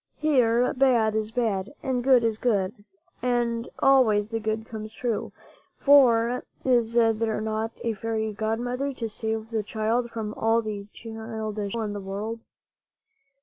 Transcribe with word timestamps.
Here 0.17 0.73
bad 0.73 1.13
is 1.15 1.29
bad, 1.29 1.75
and 1.83 2.03
good 2.03 2.23
is 2.23 2.39
good, 2.39 2.73
and 3.21 3.69
always 3.77 4.29
the 4.29 4.39
good 4.39 4.65
comes 4.65 4.93
true. 4.93 5.31
For 5.77 6.41
is 6.65 6.95
there 6.95 7.39
not 7.39 7.79
a 7.83 7.93
fairy 7.93 8.33
godmother 8.33 8.93
to 8.93 9.07
save 9.07 9.51
the 9.51 9.61
child 9.61 10.09
from 10.09 10.33
all 10.33 10.63
the 10.63 10.87
childish 10.91 11.75
evil 11.75 11.83
in 11.83 11.93
the 11.93 11.99
world? 12.01 12.39